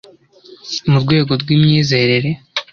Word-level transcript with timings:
mu 0.89 0.97
rwego 1.03 1.31
rw 1.41 1.47
imyizerere 1.55 2.29